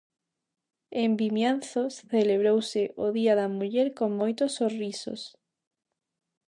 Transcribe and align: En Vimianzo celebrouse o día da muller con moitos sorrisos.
En 1.01 1.11
Vimianzo 1.21 1.83
celebrouse 2.11 2.83
o 3.05 3.07
día 3.17 3.33
da 3.39 3.47
muller 3.57 3.87
con 3.99 4.09
moitos 4.21 4.51
sorrisos. 4.59 5.21